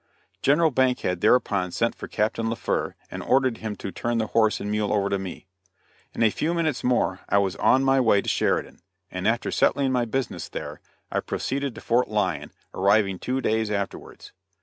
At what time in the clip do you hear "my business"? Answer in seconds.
9.91-10.49